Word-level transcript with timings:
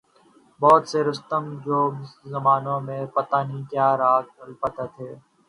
بہت 0.61 0.83
سے 0.89 0.99
رستم 1.03 1.43
جو 1.65 1.79
گزرے 1.91 2.29
زمانوں 2.29 2.79
میں 2.87 3.01
پتہ 3.15 3.37
نہیں 3.47 3.63
کیا 3.71 3.87
راگ 3.97 4.23
الاپتے 4.41 4.85
تھے۔ 4.95 5.09